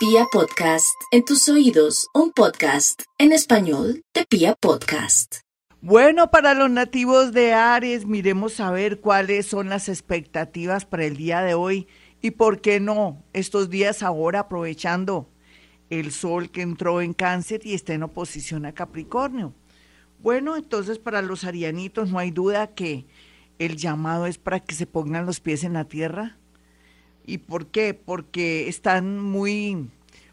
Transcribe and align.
Pia 0.00 0.24
Podcast, 0.32 0.96
en 1.10 1.26
tus 1.26 1.46
oídos, 1.50 2.08
un 2.14 2.32
podcast 2.32 3.02
en 3.18 3.32
español 3.32 4.00
de 4.14 4.24
Pia 4.24 4.54
Podcast. 4.58 5.40
Bueno, 5.82 6.30
para 6.30 6.54
los 6.54 6.70
nativos 6.70 7.34
de 7.34 7.52
Aries, 7.52 8.06
miremos 8.06 8.60
a 8.60 8.70
ver 8.70 9.00
cuáles 9.00 9.44
son 9.44 9.68
las 9.68 9.90
expectativas 9.90 10.86
para 10.86 11.04
el 11.04 11.18
día 11.18 11.42
de 11.42 11.52
hoy 11.52 11.86
y 12.22 12.30
por 12.30 12.62
qué 12.62 12.80
no 12.80 13.22
estos 13.34 13.68
días 13.68 14.02
ahora 14.02 14.40
aprovechando 14.40 15.28
el 15.90 16.12
sol 16.12 16.50
que 16.50 16.62
entró 16.62 17.02
en 17.02 17.12
cáncer 17.12 17.60
y 17.64 17.74
está 17.74 17.92
en 17.92 18.04
oposición 18.04 18.64
a 18.64 18.72
Capricornio. 18.72 19.52
Bueno, 20.18 20.56
entonces 20.56 20.98
para 20.98 21.20
los 21.20 21.44
arianitos 21.44 22.08
no 22.08 22.18
hay 22.18 22.30
duda 22.30 22.68
que 22.68 23.04
el 23.58 23.76
llamado 23.76 24.24
es 24.24 24.38
para 24.38 24.60
que 24.60 24.74
se 24.74 24.86
pongan 24.86 25.26
los 25.26 25.40
pies 25.40 25.62
en 25.62 25.74
la 25.74 25.84
tierra. 25.84 26.39
¿Y 27.26 27.38
por 27.38 27.66
qué? 27.66 27.94
Porque 27.94 28.68
están 28.68 29.18
muy 29.18 29.88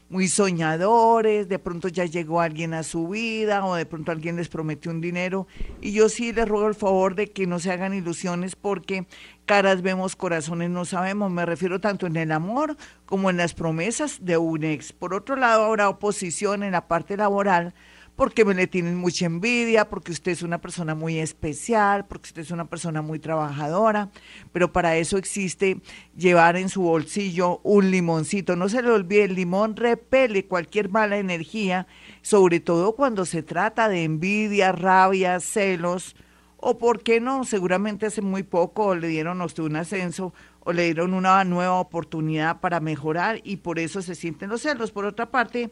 muy 0.09 0.29
soñadores, 0.29 1.49
de 1.49 1.59
pronto 1.59 1.89
ya 1.89 2.05
llegó 2.05 2.39
alguien 2.39 2.73
a 2.73 2.83
su 2.83 3.09
vida 3.09 3.65
o 3.65 3.75
de 3.75 3.85
pronto 3.85 4.11
alguien 4.11 4.37
les 4.37 4.47
prometió 4.47 4.91
un 4.91 5.01
dinero. 5.01 5.47
Y 5.81 5.91
yo 5.91 6.07
sí 6.07 6.31
les 6.31 6.47
ruego 6.47 6.67
el 6.67 6.75
favor 6.75 7.15
de 7.15 7.27
que 7.27 7.45
no 7.45 7.59
se 7.59 7.71
hagan 7.71 7.93
ilusiones 7.93 8.55
porque 8.55 9.05
caras 9.45 9.81
vemos, 9.81 10.15
corazones 10.15 10.69
no 10.69 10.85
sabemos. 10.85 11.29
Me 11.31 11.45
refiero 11.45 11.81
tanto 11.81 12.07
en 12.07 12.15
el 12.15 12.31
amor 12.31 12.77
como 13.05 13.29
en 13.29 13.37
las 13.37 13.53
promesas 13.53 14.23
de 14.23 14.37
un 14.37 14.63
ex. 14.63 14.93
Por 14.93 15.13
otro 15.13 15.35
lado, 15.35 15.65
habrá 15.65 15.89
oposición 15.89 16.63
en 16.63 16.71
la 16.71 16.87
parte 16.87 17.17
laboral 17.17 17.73
porque 18.17 18.43
me 18.43 18.55
le 18.55 18.65
tienen 18.65 18.97
mucha 18.97 19.27
envidia, 19.27 19.87
porque 19.87 20.11
usted 20.11 20.31
es 20.31 20.41
una 20.41 20.59
persona 20.59 20.95
muy 20.95 21.19
especial, 21.19 22.07
porque 22.07 22.29
usted 22.29 22.41
es 22.41 22.51
una 22.51 22.65
persona 22.65 23.03
muy 23.03 23.19
trabajadora, 23.19 24.09
pero 24.51 24.73
para 24.73 24.97
eso 24.97 25.17
existe 25.17 25.81
llevar 26.17 26.57
en 26.57 26.69
su 26.69 26.81
bolsillo 26.81 27.61
un 27.63 27.91
limoncito. 27.91 28.55
No 28.55 28.69
se 28.69 28.81
le 28.81 28.89
olvide, 28.89 29.25
el 29.25 29.35
limón 29.35 29.75
repele 29.75 30.45
cualquier 30.45 30.89
mala 30.89 31.19
energía, 31.19 31.85
sobre 32.23 32.59
todo 32.59 32.95
cuando 32.95 33.23
se 33.23 33.43
trata 33.43 33.87
de 33.87 34.03
envidia, 34.03 34.71
rabia, 34.71 35.39
celos, 35.39 36.15
o 36.57 36.79
por 36.79 37.03
qué 37.03 37.21
no, 37.21 37.43
seguramente 37.43 38.07
hace 38.07 38.23
muy 38.23 38.41
poco 38.41 38.95
le 38.95 39.09
dieron 39.09 39.41
a 39.41 39.45
usted 39.45 39.61
un 39.61 39.75
ascenso 39.75 40.33
o 40.61 40.73
le 40.73 40.85
dieron 40.85 41.13
una 41.13 41.43
nueva 41.43 41.79
oportunidad 41.79 42.61
para 42.61 42.79
mejorar 42.79 43.41
y 43.43 43.57
por 43.57 43.77
eso 43.77 44.01
se 44.01 44.15
sienten 44.15 44.49
los 44.49 44.63
celos. 44.63 44.91
Por 44.91 45.05
otra 45.05 45.29
parte, 45.29 45.69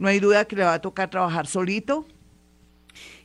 no 0.00 0.08
hay 0.08 0.18
duda 0.18 0.46
que 0.46 0.56
le 0.56 0.64
va 0.64 0.72
a 0.72 0.80
tocar 0.80 1.10
trabajar 1.10 1.46
solito 1.46 2.06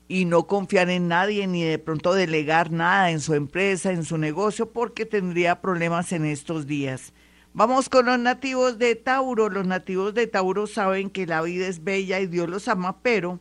y 0.09 0.25
no 0.25 0.45
confiar 0.45 0.89
en 0.89 1.07
nadie 1.07 1.47
ni 1.47 1.63
de 1.63 1.79
pronto 1.79 2.13
delegar 2.13 2.69
nada 2.69 3.11
en 3.11 3.21
su 3.21 3.33
empresa, 3.33 3.93
en 3.93 4.03
su 4.03 4.17
negocio, 4.17 4.73
porque 4.73 5.05
tendría 5.05 5.61
problemas 5.61 6.11
en 6.11 6.25
estos 6.25 6.67
días. 6.67 7.13
Vamos 7.53 7.87
con 7.87 8.07
los 8.07 8.19
nativos 8.19 8.77
de 8.77 8.95
Tauro. 8.95 9.49
Los 9.49 9.65
nativos 9.65 10.13
de 10.13 10.27
Tauro 10.27 10.67
saben 10.67 11.09
que 11.09 11.25
la 11.25 11.41
vida 11.41 11.65
es 11.65 11.81
bella 11.81 12.19
y 12.19 12.27
Dios 12.27 12.49
los 12.49 12.67
ama, 12.67 13.01
pero 13.01 13.39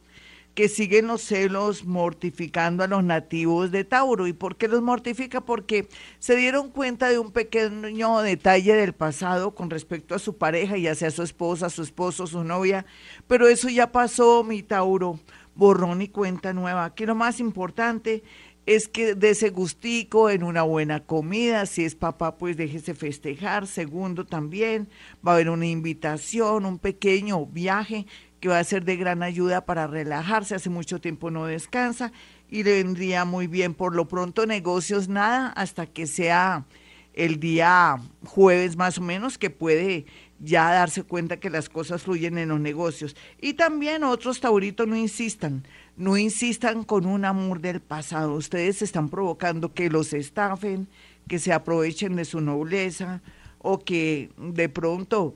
que 0.54 0.68
siguen 0.68 1.08
los 1.08 1.22
celos 1.22 1.84
mortificando 1.84 2.84
a 2.84 2.86
los 2.86 3.02
nativos 3.02 3.70
de 3.72 3.84
Tauro. 3.84 4.26
¿Y 4.26 4.32
por 4.32 4.56
qué 4.56 4.68
los 4.68 4.82
mortifica? 4.82 5.40
Porque 5.40 5.88
se 6.18 6.36
dieron 6.36 6.70
cuenta 6.70 7.08
de 7.08 7.18
un 7.18 7.32
pequeño 7.32 8.20
detalle 8.20 8.74
del 8.74 8.92
pasado 8.92 9.54
con 9.54 9.70
respecto 9.70 10.14
a 10.14 10.20
su 10.20 10.36
pareja, 10.36 10.78
ya 10.78 10.94
sea 10.94 11.10
su 11.10 11.22
esposa, 11.22 11.70
su 11.70 11.82
esposo, 11.82 12.26
su 12.26 12.44
novia, 12.44 12.86
pero 13.26 13.48
eso 13.48 13.68
ya 13.68 13.90
pasó, 13.90 14.44
mi 14.44 14.62
Tauro, 14.62 15.18
borrón 15.54 16.02
y 16.02 16.08
cuenta 16.08 16.52
nueva. 16.52 16.94
Que 16.94 17.06
lo 17.06 17.14
más 17.14 17.40
importante 17.40 18.22
es 18.66 18.88
que 18.88 19.14
de 19.14 19.30
ese 19.30 19.50
gustico 19.50 20.30
en 20.30 20.42
una 20.42 20.62
buena 20.62 21.00
comida, 21.00 21.66
si 21.66 21.84
es 21.84 21.94
papá, 21.94 22.38
pues 22.38 22.56
déjese 22.56 22.94
festejar. 22.94 23.66
Segundo, 23.66 24.24
también 24.24 24.88
va 25.26 25.32
a 25.32 25.34
haber 25.34 25.50
una 25.50 25.66
invitación, 25.66 26.64
un 26.64 26.78
pequeño 26.78 27.44
viaje 27.46 28.06
que 28.44 28.48
va 28.48 28.58
a 28.58 28.64
ser 28.64 28.84
de 28.84 28.96
gran 28.96 29.22
ayuda 29.22 29.64
para 29.64 29.86
relajarse, 29.86 30.54
hace 30.54 30.68
mucho 30.68 31.00
tiempo 31.00 31.30
no 31.30 31.46
descansa 31.46 32.12
y 32.50 32.62
le 32.62 32.82
vendría 32.82 33.24
muy 33.24 33.46
bien. 33.46 33.72
Por 33.72 33.94
lo 33.94 34.06
pronto 34.06 34.44
negocios 34.44 35.08
nada 35.08 35.48
hasta 35.56 35.86
que 35.86 36.06
sea 36.06 36.66
el 37.14 37.40
día 37.40 37.96
jueves 38.26 38.76
más 38.76 38.98
o 38.98 39.00
menos 39.00 39.38
que 39.38 39.48
puede 39.48 40.04
ya 40.40 40.70
darse 40.70 41.04
cuenta 41.04 41.40
que 41.40 41.48
las 41.48 41.70
cosas 41.70 42.02
fluyen 42.02 42.36
en 42.36 42.50
los 42.50 42.60
negocios. 42.60 43.16
Y 43.40 43.54
también 43.54 44.04
otros 44.04 44.40
tauritos 44.40 44.86
no 44.86 44.94
insistan, 44.94 45.66
no 45.96 46.18
insistan 46.18 46.84
con 46.84 47.06
un 47.06 47.24
amor 47.24 47.62
del 47.62 47.80
pasado. 47.80 48.34
Ustedes 48.34 48.82
están 48.82 49.08
provocando 49.08 49.72
que 49.72 49.88
los 49.88 50.12
estafen, 50.12 50.86
que 51.28 51.38
se 51.38 51.54
aprovechen 51.54 52.14
de 52.14 52.26
su 52.26 52.42
nobleza 52.42 53.22
o 53.60 53.78
que 53.78 54.28
de 54.36 54.68
pronto 54.68 55.34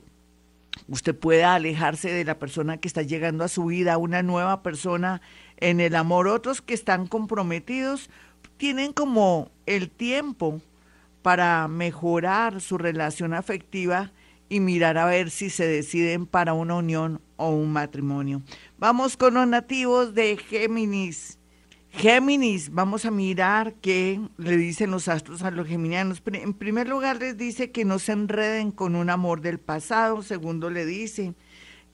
usted 0.86 1.16
pueda 1.16 1.54
alejarse 1.54 2.12
de 2.12 2.24
la 2.24 2.38
persona 2.38 2.76
que 2.76 2.88
está 2.88 3.02
llegando 3.02 3.44
a 3.44 3.48
su 3.48 3.64
vida, 3.66 3.98
una 3.98 4.22
nueva 4.22 4.62
persona 4.62 5.20
en 5.56 5.80
el 5.80 5.96
amor. 5.96 6.28
Otros 6.28 6.62
que 6.62 6.74
están 6.74 7.06
comprometidos 7.06 8.10
tienen 8.56 8.92
como 8.92 9.50
el 9.66 9.90
tiempo 9.90 10.60
para 11.22 11.68
mejorar 11.68 12.60
su 12.60 12.78
relación 12.78 13.34
afectiva 13.34 14.12
y 14.48 14.60
mirar 14.60 14.98
a 14.98 15.04
ver 15.04 15.30
si 15.30 15.50
se 15.50 15.66
deciden 15.66 16.26
para 16.26 16.54
una 16.54 16.76
unión 16.76 17.20
o 17.36 17.50
un 17.50 17.72
matrimonio. 17.72 18.42
Vamos 18.78 19.16
con 19.16 19.34
los 19.34 19.46
nativos 19.46 20.14
de 20.14 20.36
Géminis. 20.36 21.38
Géminis, 21.90 22.70
vamos 22.70 23.04
a 23.06 23.10
mirar 23.10 23.74
qué 23.80 24.20
le 24.36 24.56
dicen 24.56 24.90
los 24.90 25.08
astros 25.08 25.42
a 25.42 25.50
los 25.50 25.66
geminianos. 25.66 26.22
En 26.26 26.54
primer 26.54 26.88
lugar 26.88 27.16
les 27.18 27.36
dice 27.36 27.70
que 27.70 27.84
no 27.84 27.98
se 27.98 28.12
enreden 28.12 28.70
con 28.70 28.94
un 28.94 29.10
amor 29.10 29.40
del 29.40 29.58
pasado. 29.58 30.22
Segundo 30.22 30.70
le 30.70 30.86
dice 30.86 31.34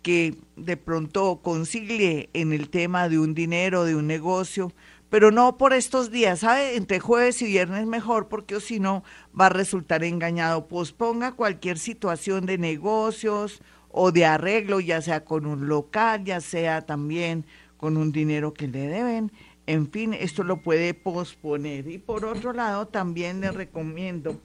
que 0.02 0.36
de 0.56 0.76
pronto 0.76 1.40
concilie 1.42 2.28
en 2.34 2.52
el 2.52 2.68
tema 2.68 3.08
de 3.08 3.18
un 3.18 3.34
dinero, 3.34 3.84
de 3.84 3.96
un 3.96 4.06
negocio, 4.06 4.72
pero 5.08 5.30
no 5.30 5.56
por 5.56 5.72
estos 5.72 6.10
días, 6.10 6.40
¿sabe? 6.40 6.76
Entre 6.76 7.00
jueves 7.00 7.40
y 7.40 7.46
viernes 7.46 7.86
mejor, 7.86 8.28
porque 8.28 8.60
si 8.60 8.80
no 8.80 9.04
va 9.38 9.46
a 9.46 9.50
resultar 9.50 10.04
engañado. 10.04 10.66
Posponga 10.66 11.32
cualquier 11.32 11.78
situación 11.78 12.44
de 12.44 12.58
negocios 12.58 13.62
o 13.88 14.12
de 14.12 14.26
arreglo, 14.26 14.80
ya 14.80 15.00
sea 15.00 15.24
con 15.24 15.46
un 15.46 15.68
local, 15.68 16.24
ya 16.24 16.40
sea 16.42 16.82
también 16.82 17.46
con 17.78 17.96
un 17.96 18.12
dinero 18.12 18.52
que 18.52 18.66
le 18.66 18.88
deben 18.88 19.32
en 19.66 19.90
fin, 19.90 20.14
esto 20.14 20.44
lo 20.44 20.58
puede 20.58 20.94
posponer. 20.94 21.88
Y 21.88 21.98
por 21.98 22.24
otro 22.24 22.52
lado, 22.52 22.86
también 22.86 23.40
le 23.40 23.50
recomiendo 23.50 24.40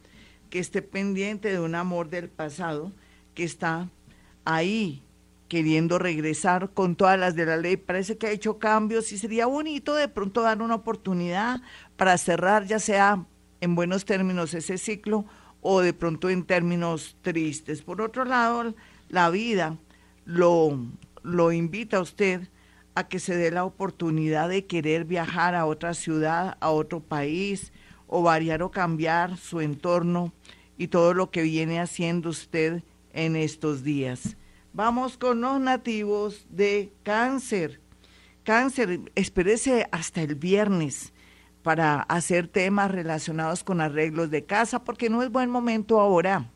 que 0.50 0.60
esté 0.60 0.82
pendiente 0.82 1.52
de 1.52 1.60
un 1.60 1.76
amor 1.76 2.10
del 2.10 2.30
pasado 2.30 2.92
que 3.36 3.44
está 3.44 3.90
ahí 4.46 5.04
queriendo 5.48 6.00
regresar 6.00 6.70
con 6.74 6.96
todas 6.96 7.20
las 7.20 7.36
de 7.36 7.46
la 7.46 7.58
ley. 7.58 7.76
Parece 7.76 8.18
que 8.18 8.28
ha 8.28 8.32
hecho 8.32 8.60
cambios 8.60 9.12
y 9.12 9.18
sería 9.18 9.46
bonito 9.48 9.96
de 9.96 10.08
pronto 10.08 10.42
dar 10.42 10.62
una 10.62 10.76
oportunidad 10.76 11.62
para 11.98 12.18
cerrar, 12.18 12.66
ya 12.66 12.80
sea 12.80 13.26
en 13.60 13.76
buenos 13.76 14.06
términos 14.06 14.54
ese 14.54 14.78
ciclo 14.78 15.26
o 15.62 15.82
de 15.82 15.94
pronto 15.94 16.30
en 16.30 16.46
términos 16.46 17.18
tristes. 17.22 17.82
Por 17.82 18.02
otro 18.02 18.24
lado, 18.24 18.74
la 19.10 19.30
vida 19.30 19.78
lo, 20.24 20.80
lo 21.24 21.52
invita 21.52 21.98
a 21.98 22.02
usted 22.02 22.48
a 22.96 23.08
que 23.08 23.20
se 23.20 23.36
dé 23.36 23.52
la 23.52 23.64
oportunidad 23.64 24.50
de 24.50 24.66
querer 24.66 25.06
viajar 25.06 25.56
a 25.56 25.66
otra 25.66 25.94
ciudad, 25.94 26.58
a 26.60 26.70
otro 26.70 27.00
país, 27.00 27.72
o 28.08 28.24
variar 28.24 28.64
o 28.64 28.72
cambiar 28.72 29.38
su 29.38 29.62
entorno 29.62 30.34
y 30.78 30.88
todo 30.88 31.14
lo 31.14 31.30
que 31.30 31.44
viene 31.44 31.80
haciendo 31.80 32.30
usted 32.30 32.84
en 33.14 33.36
estos 33.36 33.84
días. 33.84 34.36
Vamos 34.74 35.18
con 35.18 35.42
los 35.42 35.60
nativos 35.60 36.46
de 36.50 36.92
cáncer. 37.04 37.80
Cáncer, 38.44 39.02
espérese 39.16 39.88
hasta 39.92 40.22
el 40.22 40.36
viernes 40.36 41.14
para 41.62 42.02
hacer 42.02 42.48
temas 42.48 42.90
relacionados 42.90 43.64
con 43.64 43.82
arreglos 43.82 44.32
de 44.32 44.46
casa, 44.46 44.84
porque 44.84 45.10
no 45.10 45.22
es 45.22 45.30
buen 45.30 45.50
momento 45.50 46.00
ahora 46.00 46.50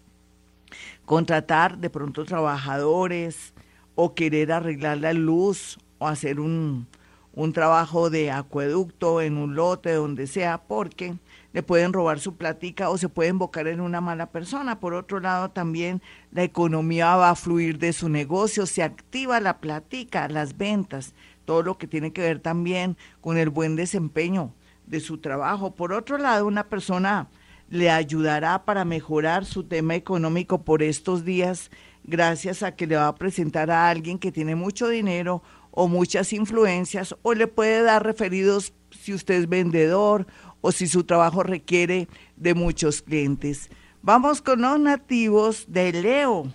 contratar 1.05 1.77
de 1.77 1.89
pronto 1.89 2.25
trabajadores 2.25 3.53
o 3.96 4.16
querer 4.16 4.52
arreglar 4.52 4.97
la 4.97 5.13
luz 5.13 5.78
hacer 6.08 6.40
un, 6.40 6.88
un 7.34 7.52
trabajo 7.52 8.09
de 8.09 8.32
acueducto 8.32 9.22
en 9.22 9.38
un 9.38 9.55
lote, 9.55 9.94
donde 9.94 10.28
sea, 10.28 10.59
porque 10.59 11.16
le 11.52 11.64
pueden 11.64 11.91
robar 11.91 12.20
su 12.20 12.35
platica 12.35 12.90
o 12.90 12.97
se 12.97 13.09
puede 13.09 13.29
invocar 13.29 13.67
en 13.67 13.82
una 13.82 14.02
mala 14.02 14.28
persona. 14.28 14.79
Por 14.79 14.94
otro 14.94 15.20
lado, 15.20 15.50
también 15.50 16.02
la 16.32 16.44
economía 16.44 17.16
va 17.16 17.32
a 17.32 17.35
fluir 17.35 17.79
de 17.79 17.94
su 17.94 18.08
negocio, 18.08 18.66
se 18.66 18.84
activa 18.84 19.40
la 19.40 19.59
platica, 19.59 20.28
las 20.28 20.58
ventas, 20.58 21.14
todo 21.46 21.64
lo 21.64 21.78
que 21.78 21.88
tiene 21.88 22.14
que 22.14 22.22
ver 22.22 22.40
también 22.40 22.97
con 23.20 23.38
el 23.38 23.49
buen 23.49 23.76
desempeño 23.76 24.53
de 24.85 24.99
su 24.99 25.17
trabajo. 25.17 25.76
Por 25.76 25.91
otro 25.91 26.17
lado, 26.17 26.46
una 26.46 26.66
persona 26.66 27.29
le 27.70 27.90
ayudará 27.90 28.64
para 28.66 28.85
mejorar 28.85 29.46
su 29.46 29.64
tema 29.64 29.96
económico 29.96 30.61
por 30.61 30.84
estos 30.84 31.26
días 31.26 31.72
gracias 32.03 32.64
a 32.64 32.76
que 32.76 32.85
le 32.85 32.97
va 32.97 33.08
a 33.08 33.16
presentar 33.16 33.72
a 33.72 33.90
alguien 33.90 34.20
que 34.20 34.32
tiene 34.32 34.56
mucho 34.56 34.90
dinero 34.90 35.41
o 35.75 35.87
muchas 35.87 36.31
influencias 36.34 37.16
o 37.23 37.34
le 37.34 37.47
puede 37.47 37.81
dar 37.81 38.05
referidos 38.05 38.73
si 38.91 39.14
usted 39.14 39.35
es 39.35 39.49
vendedor 39.49 40.28
o 40.61 40.72
si 40.72 40.87
su 40.87 41.03
trabajo 41.03 41.41
requiere 41.41 42.08
de 42.37 42.53
muchos 42.53 43.02
clientes. 43.02 43.70
Vamos 44.03 44.41
con 44.41 44.61
los 44.61 44.79
nativos 44.79 45.66
de 45.67 45.91
Leo. 45.91 46.46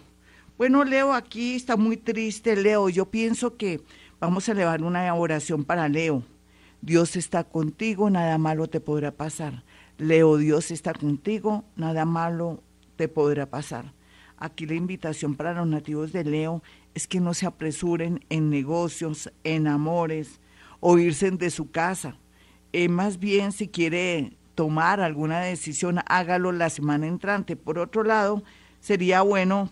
Bueno, 0.56 0.84
Leo, 0.84 1.12
aquí 1.12 1.56
está 1.56 1.76
muy 1.76 1.96
triste, 1.96 2.54
Leo. 2.54 2.88
Yo 2.88 3.06
pienso 3.10 3.56
que 3.56 3.80
vamos 4.20 4.48
a 4.48 4.52
elevar 4.52 4.82
una 4.82 5.12
oración 5.14 5.64
para 5.64 5.88
Leo. 5.88 6.22
Dios 6.80 7.16
está 7.16 7.42
contigo, 7.42 8.10
nada 8.10 8.38
malo 8.38 8.68
te 8.68 8.80
podrá 8.80 9.10
pasar. 9.10 9.64
Leo, 9.98 10.36
Dios 10.36 10.70
está 10.70 10.94
contigo, 10.94 11.64
nada 11.74 12.04
malo 12.04 12.62
te 12.94 13.08
podrá 13.08 13.46
pasar. 13.46 13.92
Aquí 14.36 14.64
la 14.66 14.74
invitación 14.74 15.34
para 15.34 15.54
los 15.54 15.66
nativos 15.66 16.12
de 16.12 16.22
Leo 16.22 16.62
es 16.94 17.06
que 17.06 17.20
no 17.20 17.34
se 17.34 17.46
apresuren 17.46 18.24
en 18.28 18.50
negocios, 18.50 19.32
en 19.44 19.66
amores 19.66 20.40
o 20.80 20.98
irse 20.98 21.30
de 21.30 21.50
su 21.50 21.70
casa. 21.70 22.16
Eh, 22.72 22.88
más 22.88 23.18
bien, 23.18 23.52
si 23.52 23.68
quiere 23.68 24.36
tomar 24.54 25.00
alguna 25.00 25.40
decisión, 25.40 26.00
hágalo 26.06 26.52
la 26.52 26.70
semana 26.70 27.06
entrante. 27.06 27.56
Por 27.56 27.78
otro 27.78 28.02
lado, 28.02 28.42
sería 28.80 29.22
bueno 29.22 29.70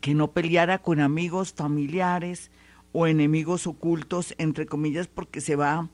que 0.00 0.14
no 0.14 0.32
peleara 0.32 0.78
con 0.78 1.00
amigos, 1.00 1.54
familiares 1.54 2.50
o 2.92 3.06
enemigos 3.06 3.66
ocultos, 3.66 4.34
entre 4.38 4.66
comillas, 4.66 5.06
porque 5.06 5.40
se 5.40 5.56
va 5.56 5.88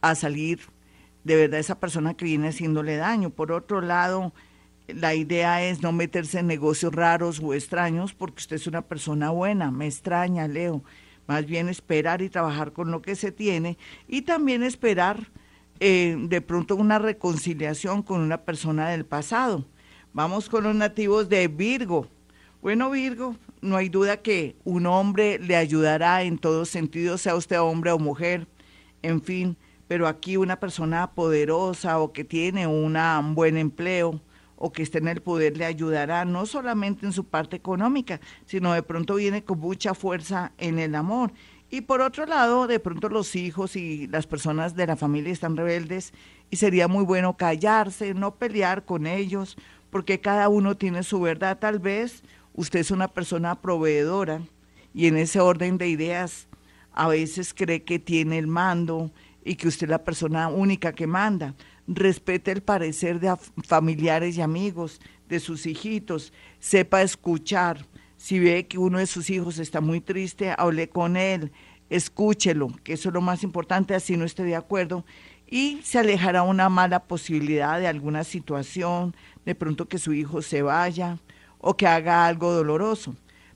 a 0.00 0.14
salir 0.14 0.60
de 1.22 1.36
verdad 1.36 1.60
esa 1.60 1.80
persona 1.80 2.14
que 2.14 2.24
viene 2.26 2.48
haciéndole 2.48 2.96
daño. 2.96 3.30
Por 3.30 3.52
otro 3.52 3.80
lado, 3.80 4.34
la 4.88 5.14
idea 5.14 5.64
es 5.64 5.82
no 5.82 5.92
meterse 5.92 6.40
en 6.40 6.46
negocios 6.46 6.94
raros 6.94 7.40
o 7.42 7.54
extraños 7.54 8.12
porque 8.12 8.40
usted 8.40 8.56
es 8.56 8.66
una 8.66 8.82
persona 8.82 9.30
buena, 9.30 9.70
me 9.70 9.86
extraña, 9.86 10.46
Leo. 10.48 10.82
Más 11.26 11.46
bien 11.46 11.70
esperar 11.70 12.20
y 12.20 12.28
trabajar 12.28 12.72
con 12.72 12.90
lo 12.90 13.00
que 13.00 13.16
se 13.16 13.32
tiene 13.32 13.78
y 14.06 14.22
también 14.22 14.62
esperar 14.62 15.30
eh, 15.80 16.16
de 16.18 16.40
pronto 16.42 16.76
una 16.76 16.98
reconciliación 16.98 18.02
con 18.02 18.20
una 18.20 18.42
persona 18.42 18.90
del 18.90 19.06
pasado. 19.06 19.64
Vamos 20.12 20.50
con 20.50 20.64
los 20.64 20.74
nativos 20.76 21.30
de 21.30 21.48
Virgo. 21.48 22.08
Bueno, 22.60 22.90
Virgo, 22.90 23.36
no 23.62 23.76
hay 23.76 23.88
duda 23.88 24.18
que 24.18 24.54
un 24.64 24.84
hombre 24.84 25.38
le 25.38 25.56
ayudará 25.56 26.22
en 26.22 26.36
todos 26.36 26.68
sentidos, 26.68 27.22
sea 27.22 27.36
usted 27.36 27.58
hombre 27.58 27.90
o 27.90 27.98
mujer, 27.98 28.46
en 29.02 29.22
fin, 29.22 29.56
pero 29.88 30.06
aquí 30.06 30.36
una 30.36 30.60
persona 30.60 31.10
poderosa 31.12 31.98
o 32.00 32.12
que 32.12 32.24
tiene 32.24 32.66
un 32.66 33.34
buen 33.34 33.56
empleo 33.56 34.20
o 34.64 34.72
que 34.72 34.82
esté 34.82 34.96
en 34.96 35.08
el 35.08 35.20
poder 35.20 35.58
le 35.58 35.66
ayudará 35.66 36.24
no 36.24 36.46
solamente 36.46 37.04
en 37.04 37.12
su 37.12 37.24
parte 37.24 37.54
económica, 37.54 38.18
sino 38.46 38.72
de 38.72 38.82
pronto 38.82 39.16
viene 39.16 39.44
con 39.44 39.60
mucha 39.60 39.92
fuerza 39.92 40.52
en 40.56 40.78
el 40.78 40.94
amor. 40.94 41.34
Y 41.68 41.82
por 41.82 42.00
otro 42.00 42.24
lado, 42.24 42.66
de 42.66 42.80
pronto 42.80 43.10
los 43.10 43.36
hijos 43.36 43.76
y 43.76 44.06
las 44.06 44.26
personas 44.26 44.74
de 44.74 44.86
la 44.86 44.96
familia 44.96 45.34
están 45.34 45.58
rebeldes 45.58 46.14
y 46.50 46.56
sería 46.56 46.88
muy 46.88 47.04
bueno 47.04 47.36
callarse, 47.36 48.14
no 48.14 48.36
pelear 48.36 48.86
con 48.86 49.06
ellos, 49.06 49.58
porque 49.90 50.18
cada 50.18 50.48
uno 50.48 50.78
tiene 50.78 51.02
su 51.02 51.20
verdad. 51.20 51.58
Tal 51.58 51.78
vez 51.78 52.22
usted 52.54 52.80
es 52.80 52.90
una 52.90 53.08
persona 53.08 53.60
proveedora 53.60 54.40
y 54.94 55.08
en 55.08 55.18
ese 55.18 55.40
orden 55.40 55.76
de 55.76 55.88
ideas 55.88 56.48
a 56.94 57.06
veces 57.08 57.52
cree 57.52 57.82
que 57.82 57.98
tiene 57.98 58.38
el 58.38 58.46
mando 58.46 59.10
y 59.44 59.56
que 59.56 59.68
usted 59.68 59.88
es 59.88 59.90
la 59.90 60.04
persona 60.04 60.48
única 60.48 60.94
que 60.94 61.06
manda 61.06 61.54
respete 61.86 62.52
el 62.52 62.62
parecer 62.62 63.20
de 63.20 63.34
familiares 63.64 64.36
y 64.36 64.42
amigos, 64.42 65.00
de 65.28 65.40
sus 65.40 65.66
hijitos, 65.66 66.32
sepa 66.58 67.02
escuchar. 67.02 67.86
Si 68.16 68.38
ve 68.38 68.66
que 68.66 68.78
uno 68.78 68.98
de 68.98 69.06
sus 69.06 69.30
hijos 69.30 69.58
está 69.58 69.80
muy 69.80 70.00
triste, 70.00 70.54
hable 70.56 70.88
con 70.88 71.16
él, 71.16 71.52
escúchelo, 71.90 72.68
que 72.82 72.94
eso 72.94 73.08
es 73.08 73.14
lo 73.14 73.20
más 73.20 73.42
importante, 73.42 73.94
así 73.94 74.16
no 74.16 74.24
esté 74.24 74.44
de 74.44 74.56
acuerdo, 74.56 75.04
y 75.46 75.80
se 75.82 75.98
alejará 75.98 76.42
una 76.42 76.68
mala 76.68 77.04
posibilidad 77.04 77.78
de 77.78 77.86
alguna 77.86 78.24
situación, 78.24 79.14
de 79.44 79.54
pronto 79.54 79.86
que 79.86 79.98
su 79.98 80.12
hijo 80.12 80.42
se 80.42 80.62
vaya 80.62 81.18
o 81.58 81.76
que 81.76 81.86
haga 81.86 82.26
algo 82.26 82.52
doloroso. 82.52 83.14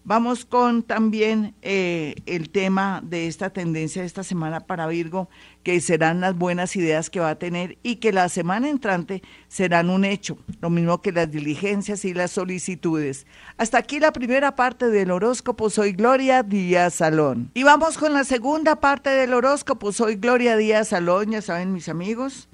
Vamos 0.08 0.46
con 0.46 0.84
también 0.84 1.54
eh, 1.60 2.14
el 2.24 2.48
tema 2.48 3.02
de 3.04 3.26
esta 3.26 3.50
tendencia 3.50 4.00
de 4.00 4.06
esta 4.06 4.22
semana 4.22 4.60
para 4.60 4.86
Virgo, 4.86 5.28
que 5.62 5.82
serán 5.82 6.22
las 6.22 6.34
buenas 6.34 6.76
ideas 6.76 7.10
que 7.10 7.20
va 7.20 7.28
a 7.28 7.38
tener 7.38 7.76
y 7.82 7.96
que 7.96 8.10
la 8.10 8.30
semana 8.30 8.70
entrante 8.70 9.22
serán 9.48 9.90
un 9.90 10.06
hecho, 10.06 10.38
lo 10.62 10.70
mismo 10.70 11.02
que 11.02 11.12
las 11.12 11.30
diligencias 11.30 12.06
y 12.06 12.14
las 12.14 12.30
solicitudes. 12.30 13.26
Hasta 13.58 13.76
aquí 13.76 14.00
la 14.00 14.14
primera 14.14 14.56
parte 14.56 14.88
del 14.88 15.10
horóscopo. 15.10 15.68
Soy 15.68 15.92
Gloria 15.92 16.42
Díaz 16.42 16.94
Salón. 16.94 17.50
Y 17.52 17.64
vamos 17.64 17.98
con 17.98 18.14
la 18.14 18.24
segunda 18.24 18.76
parte 18.76 19.10
del 19.10 19.34
horóscopo. 19.34 19.92
Soy 19.92 20.16
Gloria 20.16 20.56
Díaz 20.56 20.88
Salón, 20.88 21.32
ya 21.32 21.42
saben 21.42 21.74
mis 21.74 21.90
amigos. 21.90 22.48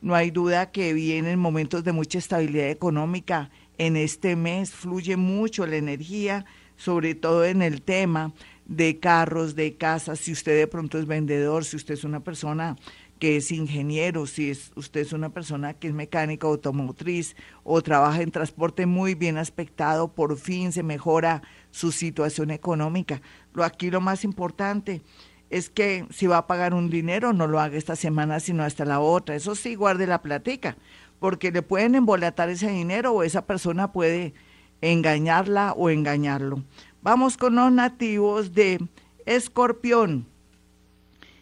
No 0.00 0.14
hay 0.14 0.30
duda 0.30 0.70
que 0.70 0.94
vienen 0.94 1.38
momentos 1.38 1.84
de 1.84 1.92
mucha 1.92 2.18
estabilidad 2.18 2.70
económica. 2.70 3.50
En 3.76 3.96
este 3.96 4.34
mes 4.34 4.70
fluye 4.70 5.16
mucho 5.16 5.66
la 5.66 5.76
energía, 5.76 6.46
sobre 6.76 7.14
todo 7.14 7.44
en 7.44 7.60
el 7.60 7.82
tema 7.82 8.32
de 8.64 8.98
carros, 8.98 9.56
de 9.56 9.76
casas. 9.76 10.20
Si 10.20 10.32
usted 10.32 10.56
de 10.56 10.66
pronto 10.66 10.98
es 10.98 11.06
vendedor, 11.06 11.66
si 11.66 11.76
usted 11.76 11.94
es 11.94 12.04
una 12.04 12.20
persona 12.20 12.76
que 13.18 13.36
es 13.36 13.52
ingeniero, 13.52 14.26
si 14.26 14.48
es, 14.48 14.72
usted 14.76 15.00
es 15.00 15.12
una 15.12 15.28
persona 15.28 15.74
que 15.74 15.88
es 15.88 15.94
mecánica 15.94 16.46
automotriz 16.46 17.36
o 17.62 17.82
trabaja 17.82 18.22
en 18.22 18.30
transporte 18.30 18.86
muy 18.86 19.14
bien 19.14 19.36
aspectado, 19.36 20.14
por 20.14 20.38
fin 20.38 20.72
se 20.72 20.82
mejora 20.82 21.42
su 21.70 21.92
situación 21.92 22.50
económica. 22.50 23.20
Lo 23.52 23.64
aquí 23.64 23.90
lo 23.90 24.00
más 24.00 24.24
importante 24.24 25.02
es 25.50 25.68
que 25.68 26.06
si 26.10 26.28
va 26.28 26.38
a 26.38 26.46
pagar 26.46 26.74
un 26.74 26.90
dinero, 26.90 27.32
no 27.32 27.48
lo 27.48 27.60
haga 27.60 27.76
esta 27.76 27.96
semana, 27.96 28.38
sino 28.38 28.62
hasta 28.62 28.84
la 28.84 29.00
otra. 29.00 29.34
Eso 29.34 29.56
sí, 29.56 29.74
guarde 29.74 30.06
la 30.06 30.22
platica, 30.22 30.76
porque 31.18 31.50
le 31.50 31.62
pueden 31.62 31.96
embolatar 31.96 32.48
ese 32.48 32.70
dinero 32.70 33.12
o 33.12 33.24
esa 33.24 33.46
persona 33.46 33.92
puede 33.92 34.32
engañarla 34.80 35.72
o 35.76 35.90
engañarlo. 35.90 36.62
Vamos 37.02 37.36
con 37.36 37.56
los 37.56 37.72
nativos 37.72 38.54
de 38.54 38.78
Escorpión. 39.26 40.26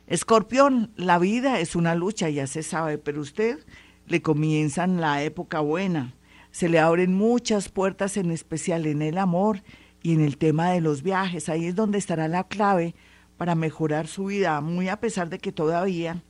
Escorpión, 0.07 0.91
la 0.97 1.19
vida 1.19 1.61
es 1.61 1.77
una 1.77 1.95
lucha, 1.95 2.31
ya 2.31 2.47
se 2.47 2.63
sabe, 2.63 2.97
pero 2.97 3.21
usted 3.21 3.59
le 4.07 4.23
comienzan 4.23 5.03
la 5.03 5.23
época 5.23 5.61
buena. 5.61 6.15
Se 6.51 6.71
le 6.71 6.79
abren 6.79 7.13
muchas 7.13 7.69
puertas, 7.69 8.17
en 8.17 8.31
especial 8.31 8.87
en 8.87 9.03
el 9.03 9.19
amor 9.19 9.63
y 10.03 10.15
en 10.15 10.23
el 10.23 10.39
tema 10.39 10.71
de 10.71 10.81
los 10.81 11.03
viajes. 11.03 11.51
Ahí 11.51 11.67
es 11.67 11.75
donde 11.75 11.99
estará 11.99 12.27
la 12.27 12.45
clave 12.45 12.95
para 13.39 13.55
mejorar 13.55 14.09
su 14.09 14.27
vida, 14.27 14.61
muy 14.61 14.89
a 14.89 15.01
pesar 15.01 15.31
de 15.31 15.39
que 15.39 15.53
todavía 15.53 16.23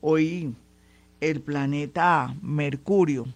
hoy 0.00 0.54
el 1.20 1.40
planeta 1.40 2.36
Mercurio 2.42 3.26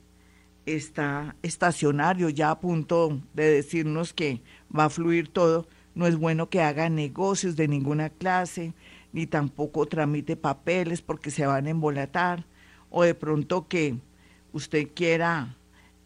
está 0.67 1.37
estacionario, 1.43 2.29
ya 2.29 2.51
a 2.51 2.61
punto 2.61 3.21
de 3.33 3.49
decirnos 3.51 4.13
que 4.13 4.43
va 4.77 4.87
a 4.87 4.91
fluir 4.91 5.29
todo, 5.29 5.67
no 5.95 6.07
es 6.07 6.17
bueno 6.17 6.51
que 6.51 6.61
haga 6.61 6.89
negocios 6.89 7.55
de 7.57 7.69
ninguna 7.69 8.11
clase, 8.11 8.75
ni 9.13 9.27
tampoco 9.27 9.87
tramite 9.87 10.37
papeles 10.37 11.01
porque 11.01 11.31
se 11.31 11.47
van 11.47 11.67
a 11.67 11.71
embolatar, 11.71 12.45
o 12.91 13.05
de 13.05 13.15
pronto 13.15 13.69
que 13.69 13.97
usted 14.53 14.89
quiera 14.95 15.57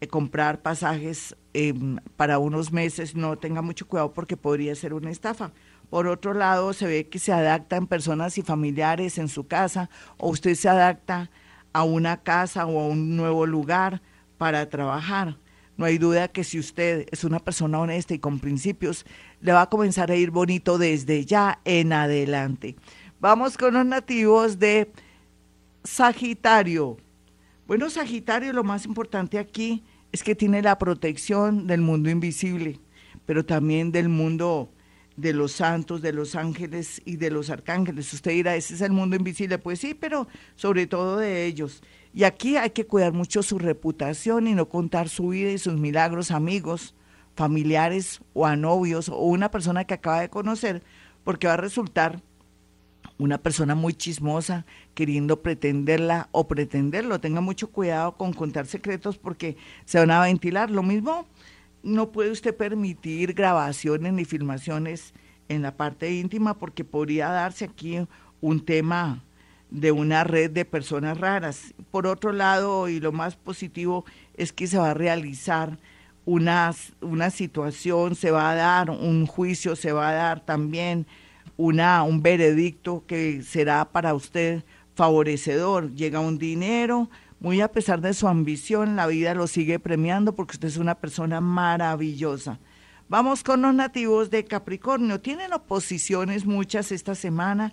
eh, 0.01 0.07
comprar 0.07 0.61
pasajes 0.61 1.35
em, 1.53 1.97
para 2.15 2.37
unos 2.37 2.71
meses, 2.71 3.15
no 3.15 3.37
tenga 3.37 3.63
mucho 3.63 3.87
cuidado 3.87 4.13
porque 4.13 4.37
podría 4.37 4.75
ser 4.75 4.93
una 4.93 5.09
estafa. 5.09 5.51
Por 5.89 6.07
otro 6.07 6.33
lado, 6.33 6.73
se 6.73 6.85
ve 6.85 7.07
que 7.07 7.19
se 7.19 7.31
adaptan 7.31 7.87
personas 7.87 8.37
y 8.37 8.41
familiares 8.41 9.17
en 9.17 9.29
su 9.29 9.47
casa 9.47 9.89
o 10.17 10.29
usted 10.29 10.55
se 10.55 10.67
adapta 10.67 11.29
a 11.71 11.83
una 11.83 12.17
casa 12.17 12.65
o 12.65 12.79
a 12.79 12.87
un 12.87 13.15
nuevo 13.15 13.45
lugar 13.45 14.01
para 14.37 14.69
trabajar. 14.69 15.37
no 15.77 15.85
hay 15.85 15.99
duda 15.99 16.27
que 16.27 16.43
si 16.43 16.57
usted 16.57 17.07
es 17.11 17.23
una 17.23 17.39
persona 17.39 17.79
honesta 17.79 18.15
y 18.15 18.19
con 18.19 18.39
principios, 18.39 19.05
le 19.41 19.51
va 19.53 19.61
a 19.61 19.69
comenzar 19.69 20.09
a 20.09 20.15
ir 20.15 20.31
bonito 20.31 20.79
desde 20.79 21.23
ya 21.23 21.59
en 21.65 21.93
adelante. 21.93 22.75
Vamos 23.19 23.57
con 23.57 23.75
los 23.75 23.85
nativos 23.85 24.57
de 24.57 24.91
Sagitario. 25.83 26.97
Bueno, 27.67 27.89
Sagitario, 27.91 28.53
lo 28.53 28.63
más 28.63 28.85
importante 28.85 29.37
aquí 29.37 29.83
es 30.11 30.23
que 30.23 30.35
tiene 30.35 30.61
la 30.63 30.77
protección 30.79 31.67
del 31.67 31.81
mundo 31.81 32.09
invisible, 32.09 32.79
pero 33.27 33.45
también 33.45 33.91
del 33.91 34.09
mundo 34.09 34.71
de 35.17 35.33
los 35.33 35.51
santos, 35.51 36.01
de 36.01 36.13
los 36.13 36.35
ángeles 36.35 37.01
y 37.03 37.17
de 37.17 37.31
los 37.31 37.49
arcángeles. 37.49 38.13
Usted 38.13 38.31
dirá, 38.31 38.55
ese 38.55 38.75
es 38.75 38.81
el 38.81 38.91
mundo 38.91 39.15
invisible. 39.15 39.57
Pues 39.57 39.79
sí, 39.79 39.93
pero 39.93 40.27
sobre 40.55 40.87
todo 40.87 41.17
de 41.17 41.45
ellos. 41.45 41.81
Y 42.13 42.23
aquí 42.23 42.55
hay 42.55 42.69
que 42.69 42.85
cuidar 42.85 43.13
mucho 43.13 43.43
su 43.43 43.59
reputación 43.59 44.47
y 44.47 44.53
no 44.53 44.69
contar 44.69 45.09
su 45.09 45.29
vida 45.29 45.51
y 45.51 45.57
sus 45.57 45.73
milagros 45.73 46.31
a 46.31 46.37
amigos, 46.37 46.95
familiares 47.35 48.21
o 48.33 48.45
a 48.45 48.55
novios 48.55 49.09
o 49.09 49.17
una 49.17 49.51
persona 49.51 49.83
que 49.83 49.95
acaba 49.95 50.21
de 50.21 50.29
conocer, 50.29 50.83
porque 51.23 51.47
va 51.47 51.53
a 51.53 51.57
resultar 51.57 52.21
una 53.19 53.39
persona 53.39 53.73
muy 53.73 53.93
chismosa 53.93 54.65
queriendo 54.93 55.41
pretenderla 55.41 56.29
o 56.31 56.47
pretenderlo. 56.47 57.19
Tenga 57.19 57.41
mucho 57.41 57.71
cuidado 57.71 58.15
con 58.17 58.33
contar 58.33 58.67
secretos 58.67 59.17
porque 59.17 59.57
se 59.85 59.97
van 59.97 60.11
a 60.11 60.21
ventilar. 60.21 60.69
Lo 60.69 60.83
mismo, 60.83 61.25
no 61.83 62.11
puede 62.11 62.31
usted 62.31 62.55
permitir 62.55 63.33
grabaciones 63.33 64.13
ni 64.13 64.25
filmaciones 64.25 65.13
en 65.49 65.61
la 65.61 65.75
parte 65.75 66.13
íntima 66.13 66.57
porque 66.57 66.83
podría 66.83 67.29
darse 67.29 67.65
aquí 67.65 67.99
un 68.41 68.65
tema 68.65 69.23
de 69.69 69.91
una 69.91 70.23
red 70.23 70.51
de 70.51 70.65
personas 70.65 71.19
raras. 71.19 71.73
Por 71.91 72.07
otro 72.07 72.31
lado, 72.31 72.89
y 72.89 72.99
lo 72.99 73.11
más 73.11 73.35
positivo 73.35 74.05
es 74.35 74.53
que 74.53 74.67
se 74.67 74.77
va 74.77 74.91
a 74.91 74.93
realizar 74.93 75.77
una, 76.25 76.73
una 77.01 77.29
situación, 77.29 78.15
se 78.15 78.31
va 78.31 78.51
a 78.51 78.55
dar 78.55 78.89
un 78.89 79.25
juicio, 79.25 79.75
se 79.75 79.91
va 79.91 80.09
a 80.09 80.13
dar 80.13 80.45
también 80.45 81.05
una, 81.55 82.03
un 82.03 82.21
veredicto 82.21 83.03
que 83.07 83.41
será 83.41 83.85
para 83.85 84.13
usted 84.13 84.63
favorecedor. 84.95 85.93
Llega 85.93 86.19
un 86.19 86.37
dinero, 86.37 87.09
muy 87.39 87.61
a 87.61 87.71
pesar 87.71 88.01
de 88.01 88.13
su 88.13 88.27
ambición, 88.27 88.95
la 88.95 89.07
vida 89.07 89.33
lo 89.33 89.47
sigue 89.47 89.79
premiando 89.79 90.35
porque 90.35 90.55
usted 90.55 90.67
es 90.67 90.77
una 90.77 90.95
persona 90.95 91.41
maravillosa. 91.41 92.59
Vamos 93.09 93.43
con 93.43 93.61
los 93.61 93.73
nativos 93.73 94.29
de 94.29 94.43
Capricornio. 94.43 95.21
Tienen 95.21 95.53
oposiciones 95.53 96.45
muchas 96.45 96.91
esta 96.91 97.15
semana 97.15 97.71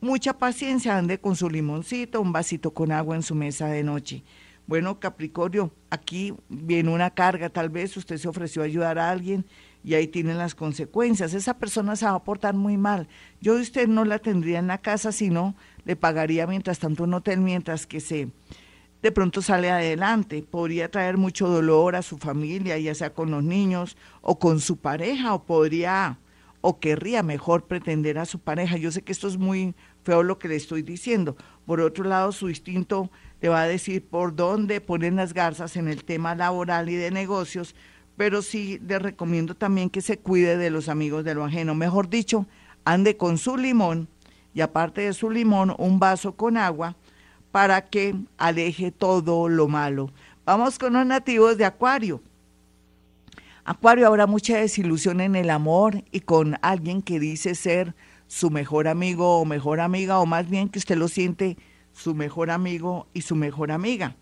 mucha 0.00 0.38
paciencia, 0.38 0.96
ande 0.96 1.18
con 1.18 1.36
su 1.36 1.50
limoncito, 1.50 2.20
un 2.20 2.32
vasito 2.32 2.72
con 2.72 2.92
agua 2.92 3.16
en 3.16 3.22
su 3.22 3.34
mesa 3.34 3.66
de 3.66 3.82
noche. 3.82 4.22
Bueno, 4.66 5.00
Capricornio, 5.00 5.72
aquí 5.90 6.34
viene 6.48 6.92
una 6.92 7.10
carga, 7.10 7.48
tal 7.48 7.70
vez 7.70 7.96
usted 7.96 8.18
se 8.18 8.28
ofreció 8.28 8.62
a 8.62 8.66
ayudar 8.66 8.98
a 8.98 9.10
alguien 9.10 9.46
y 9.82 9.94
ahí 9.94 10.06
tienen 10.06 10.36
las 10.36 10.54
consecuencias. 10.54 11.32
Esa 11.32 11.58
persona 11.58 11.96
se 11.96 12.04
va 12.04 12.14
a 12.14 12.22
portar 12.22 12.54
muy 12.54 12.76
mal. 12.76 13.08
Yo 13.40 13.54
de 13.54 13.62
usted 13.62 13.88
no 13.88 14.04
la 14.04 14.18
tendría 14.18 14.58
en 14.58 14.66
la 14.66 14.78
casa, 14.78 15.10
sino 15.10 15.56
le 15.84 15.96
pagaría 15.96 16.46
mientras 16.46 16.78
tanto 16.78 17.04
un 17.04 17.14
hotel, 17.14 17.40
mientras 17.40 17.86
que 17.86 18.00
se 18.00 18.28
de 19.02 19.12
pronto 19.12 19.42
sale 19.42 19.70
adelante. 19.70 20.42
Podría 20.42 20.90
traer 20.90 21.16
mucho 21.16 21.48
dolor 21.48 21.96
a 21.96 22.02
su 22.02 22.18
familia, 22.18 22.78
ya 22.78 22.94
sea 22.94 23.14
con 23.14 23.30
los 23.30 23.42
niños 23.44 23.96
o 24.20 24.38
con 24.38 24.60
su 24.60 24.76
pareja, 24.76 25.34
o 25.34 25.44
podría 25.44 26.18
o 26.60 26.80
querría 26.80 27.22
mejor 27.22 27.66
pretender 27.66 28.18
a 28.18 28.26
su 28.26 28.40
pareja. 28.40 28.76
Yo 28.76 28.90
sé 28.90 29.02
que 29.02 29.12
esto 29.12 29.28
es 29.28 29.36
muy 29.36 29.74
feo 30.02 30.22
lo 30.22 30.38
que 30.38 30.48
le 30.48 30.56
estoy 30.56 30.82
diciendo. 30.82 31.36
Por 31.66 31.80
otro 31.80 32.04
lado, 32.04 32.32
su 32.32 32.48
instinto 32.48 33.10
le 33.40 33.48
va 33.48 33.62
a 33.62 33.68
decir 33.68 34.04
por 34.04 34.34
dónde 34.34 34.80
ponen 34.80 35.16
las 35.16 35.34
garzas 35.34 35.76
en 35.76 35.88
el 35.88 36.04
tema 36.04 36.34
laboral 36.34 36.88
y 36.88 36.96
de 36.96 37.10
negocios, 37.10 37.74
pero 38.16 38.42
sí 38.42 38.80
le 38.86 38.98
recomiendo 38.98 39.54
también 39.54 39.90
que 39.90 40.00
se 40.00 40.18
cuide 40.18 40.56
de 40.56 40.70
los 40.70 40.88
amigos 40.88 41.24
de 41.24 41.34
lo 41.34 41.44
ajeno. 41.44 41.74
Mejor 41.76 42.08
dicho, 42.08 42.46
ande 42.84 43.16
con 43.16 43.38
su 43.38 43.56
limón 43.56 44.08
y 44.52 44.60
aparte 44.60 45.02
de 45.02 45.12
su 45.12 45.30
limón, 45.30 45.74
un 45.78 46.00
vaso 46.00 46.32
con 46.32 46.56
agua 46.56 46.96
para 47.50 47.82
que 47.82 48.14
aleje 48.36 48.90
todo 48.90 49.48
lo 49.48 49.68
malo. 49.68 50.10
Vamos 50.44 50.78
con 50.78 50.92
los 50.94 51.06
nativos 51.06 51.58
de 51.58 51.64
Acuario. 51.64 52.22
Acuario, 53.64 54.06
habrá 54.06 54.26
mucha 54.26 54.56
desilusión 54.56 55.20
en 55.20 55.36
el 55.36 55.50
amor 55.50 56.02
y 56.10 56.20
con 56.20 56.56
alguien 56.62 57.02
que 57.02 57.20
dice 57.20 57.54
ser 57.54 57.94
su 58.26 58.50
mejor 58.50 58.88
amigo 58.88 59.40
o 59.40 59.44
mejor 59.44 59.80
amiga, 59.80 60.20
o 60.20 60.26
más 60.26 60.48
bien 60.48 60.68
que 60.68 60.78
usted 60.78 60.96
lo 60.96 61.08
siente 61.08 61.58
su 61.92 62.14
mejor 62.14 62.50
amigo 62.50 63.08
y 63.12 63.22
su 63.22 63.34
mejor 63.34 63.70
amiga. 63.70 64.16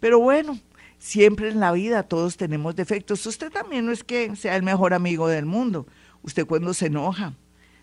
Pero 0.00 0.18
bueno, 0.20 0.58
siempre 0.98 1.48
en 1.48 1.60
la 1.60 1.72
vida 1.72 2.04
todos 2.04 2.36
tenemos 2.36 2.76
defectos. 2.76 3.26
Usted 3.26 3.50
también 3.50 3.86
no 3.86 3.92
es 3.92 4.04
que 4.04 4.34
sea 4.36 4.56
el 4.56 4.62
mejor 4.62 4.94
amigo 4.94 5.28
del 5.28 5.46
mundo. 5.46 5.86
Usted 6.22 6.46
cuando 6.46 6.72
se 6.74 6.86
enoja, 6.86 7.34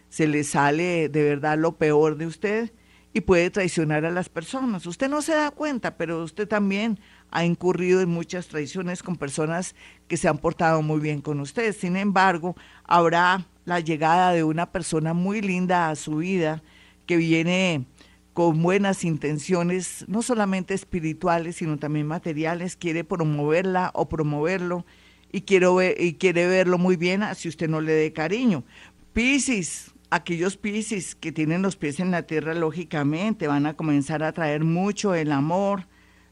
se 0.10 0.28
le 0.28 0.44
sale 0.44 1.10
de 1.10 1.24
verdad 1.24 1.58
lo 1.58 1.74
peor 1.74 2.18
de 2.18 2.28
usted 2.28 2.72
y 3.14 3.22
puede 3.22 3.52
traicionar 3.52 4.06
a 4.06 4.12
las 4.12 4.28
personas. 4.28 4.86
Usted 4.88 5.08
no 5.08 5.22
se 5.22 5.34
da 5.34 5.52
cuenta, 5.52 5.98
pero 5.98 6.24
usted 6.24 6.48
también 6.48 7.00
ha 7.32 7.46
incurrido 7.46 8.02
en 8.02 8.10
muchas 8.10 8.48
traiciones 8.48 9.04
con 9.04 9.18
personas 9.18 9.76
que 10.08 10.18
se 10.18 10.28
han 10.28 10.40
portado 10.40 10.82
muy 10.82 11.00
bien 11.00 11.22
con 11.22 11.40
usted. 11.40 11.76
Sin 11.76 11.96
embargo, 11.96 12.56
habrá 12.84 13.46
la 13.66 13.80
llegada 13.80 14.32
de 14.32 14.44
una 14.44 14.72
persona 14.72 15.14
muy 15.14 15.42
linda 15.42 15.90
a 15.90 15.96
su 15.96 16.18
vida 16.18 16.64
que 17.06 17.18
viene 17.18 17.86
con 18.34 18.64
buenas 18.64 19.04
intenciones, 19.04 20.06
no 20.08 20.24
solamente 20.24 20.74
espirituales, 20.74 21.58
sino 21.58 21.78
también 21.78 22.08
materiales, 22.08 22.76
quiere 22.76 23.04
promoverla 23.04 23.92
o 23.94 24.10
promoverlo 24.10 24.86
y, 25.32 25.42
quiero 25.42 25.80
y 25.84 26.16
quiere 26.16 26.48
verlo 26.48 26.80
muy 26.80 26.96
bien 26.96 27.24
si 27.36 27.48
usted 27.48 27.70
no 27.70 27.80
le 27.80 27.94
dé 27.94 28.12
cariño. 28.12 28.64
Piscis, 29.14 29.93
aquellos 30.14 30.58
Piscis 30.58 31.16
que 31.16 31.32
tienen 31.32 31.64
los 31.64 31.76
pies 31.76 32.00
en 32.00 32.12
la 32.12 32.22
tierra, 32.22 32.54
lógicamente, 32.54 33.48
van 33.48 33.66
a 33.66 33.74
comenzar 33.74 34.22
a 34.22 34.32
traer 34.32 34.64
mucho 34.64 35.16
el 35.16 35.32
amor, 35.32 35.88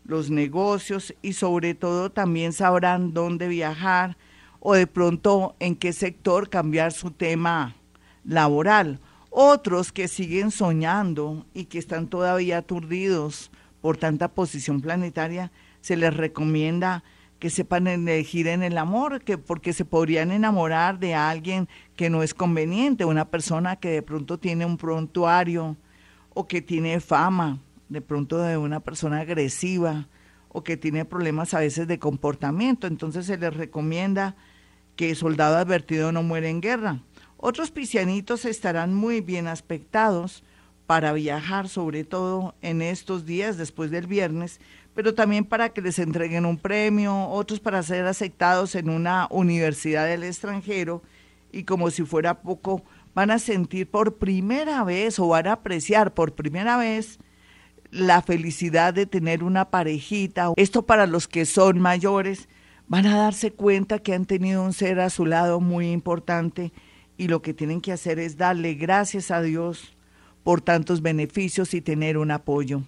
los 0.05 0.29
negocios 0.29 1.15
y 1.23 1.33
sobre 1.33 1.73
todo 1.73 2.11
también 2.11 2.53
sabrán 2.53 3.15
dónde 3.15 3.47
viajar 3.47 4.17
o 4.59 4.75
de 4.75 4.85
pronto 4.85 5.55
en 5.59 5.75
qué 5.75 5.93
sector 5.93 6.47
cambiar 6.47 6.91
su 6.91 7.09
tema 7.09 7.75
laboral. 8.23 8.99
Otros 9.31 9.91
que 9.91 10.07
siguen 10.07 10.51
soñando 10.51 11.47
y 11.55 11.65
que 11.65 11.79
están 11.79 12.07
todavía 12.07 12.59
aturdidos 12.59 13.49
por 13.81 13.97
tanta 13.97 14.27
posición 14.27 14.81
planetaria, 14.81 15.51
se 15.81 15.97
les 15.97 16.15
recomienda 16.15 17.03
que 17.41 17.49
sepan 17.49 17.87
elegir 17.87 18.45
en 18.45 18.61
el 18.61 18.77
amor, 18.77 19.23
que 19.23 19.39
porque 19.39 19.73
se 19.73 19.83
podrían 19.83 20.31
enamorar 20.31 20.99
de 20.99 21.15
alguien 21.15 21.67
que 21.95 22.07
no 22.07 22.21
es 22.21 22.35
conveniente, 22.35 23.03
una 23.03 23.31
persona 23.31 23.77
que 23.77 23.89
de 23.89 24.03
pronto 24.03 24.37
tiene 24.37 24.63
un 24.63 24.77
prontuario 24.77 25.75
o 26.35 26.47
que 26.47 26.61
tiene 26.61 26.99
fama, 26.99 27.57
de 27.89 27.99
pronto 27.99 28.37
de 28.37 28.57
una 28.57 28.79
persona 28.79 29.21
agresiva 29.21 30.07
o 30.49 30.63
que 30.63 30.77
tiene 30.77 31.03
problemas 31.03 31.55
a 31.55 31.59
veces 31.61 31.87
de 31.87 31.97
comportamiento. 31.97 32.85
Entonces 32.85 33.25
se 33.25 33.37
les 33.37 33.55
recomienda 33.55 34.35
que 34.95 35.15
soldado 35.15 35.57
advertido 35.57 36.11
no 36.11 36.21
muere 36.21 36.47
en 36.47 36.61
guerra. 36.61 36.99
Otros 37.37 37.71
piscianitos 37.71 38.45
estarán 38.45 38.93
muy 38.93 39.19
bien 39.21 39.47
aspectados 39.47 40.43
para 40.91 41.13
viajar, 41.13 41.69
sobre 41.69 42.03
todo 42.03 42.53
en 42.61 42.81
estos 42.81 43.25
días 43.25 43.55
después 43.55 43.91
del 43.91 44.07
viernes, 44.07 44.59
pero 44.93 45.13
también 45.13 45.45
para 45.45 45.69
que 45.69 45.81
les 45.81 45.99
entreguen 45.99 46.45
un 46.45 46.57
premio, 46.57 47.29
otros 47.29 47.61
para 47.61 47.81
ser 47.81 48.05
aceptados 48.05 48.75
en 48.75 48.89
una 48.89 49.25
universidad 49.31 50.05
del 50.05 50.23
extranjero 50.25 51.01
y 51.49 51.63
como 51.63 51.91
si 51.91 52.03
fuera 52.03 52.41
poco, 52.41 52.83
van 53.15 53.31
a 53.31 53.39
sentir 53.39 53.89
por 53.89 54.17
primera 54.17 54.83
vez 54.83 55.17
o 55.17 55.29
van 55.29 55.47
a 55.47 55.53
apreciar 55.53 56.13
por 56.13 56.33
primera 56.33 56.75
vez 56.75 57.19
la 57.89 58.21
felicidad 58.21 58.93
de 58.93 59.05
tener 59.05 59.45
una 59.45 59.69
parejita. 59.69 60.51
Esto 60.57 60.85
para 60.85 61.07
los 61.07 61.25
que 61.29 61.45
son 61.45 61.79
mayores 61.79 62.49
van 62.89 63.05
a 63.05 63.15
darse 63.15 63.53
cuenta 63.53 63.99
que 63.99 64.13
han 64.13 64.25
tenido 64.25 64.61
un 64.61 64.73
ser 64.73 64.99
a 64.99 65.09
su 65.09 65.25
lado 65.25 65.61
muy 65.61 65.89
importante 65.89 66.73
y 67.15 67.29
lo 67.29 67.41
que 67.41 67.53
tienen 67.53 67.79
que 67.79 67.93
hacer 67.93 68.19
es 68.19 68.35
darle 68.35 68.73
gracias 68.73 69.31
a 69.31 69.41
Dios 69.41 69.95
por 70.43 70.61
tantos 70.61 71.01
beneficios 71.01 71.73
y 71.73 71.81
tener 71.81 72.17
un 72.17 72.31
apoyo. 72.31 72.83